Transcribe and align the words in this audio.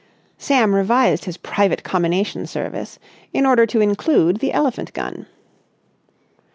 Sam 0.39 0.73
revised 0.73 1.25
his 1.25 1.37
private 1.37 1.83
commination 1.83 2.47
service 2.47 2.97
in 3.33 3.45
order 3.45 3.67
to 3.67 3.81
include 3.81 4.37
the 4.39 4.51
elephant 4.51 4.93
gun. 4.93 5.27